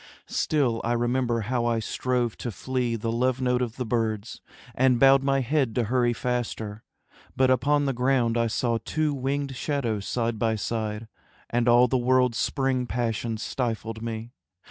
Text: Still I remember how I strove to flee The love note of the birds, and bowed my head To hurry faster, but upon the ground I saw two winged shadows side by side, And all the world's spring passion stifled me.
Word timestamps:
Still 0.25 0.81
I 0.83 0.93
remember 0.93 1.41
how 1.41 1.67
I 1.67 1.77
strove 1.77 2.35
to 2.37 2.49
flee 2.51 2.95
The 2.95 3.11
love 3.11 3.39
note 3.39 3.61
of 3.61 3.75
the 3.75 3.85
birds, 3.85 4.41
and 4.73 4.99
bowed 4.99 5.21
my 5.21 5.41
head 5.41 5.75
To 5.75 5.83
hurry 5.83 6.11
faster, 6.11 6.83
but 7.35 7.51
upon 7.51 7.85
the 7.85 7.93
ground 7.93 8.35
I 8.35 8.47
saw 8.47 8.79
two 8.83 9.13
winged 9.13 9.55
shadows 9.55 10.07
side 10.07 10.39
by 10.39 10.55
side, 10.55 11.07
And 11.51 11.67
all 11.69 11.87
the 11.87 11.99
world's 11.99 12.39
spring 12.39 12.87
passion 12.87 13.37
stifled 13.37 14.01
me. 14.01 14.31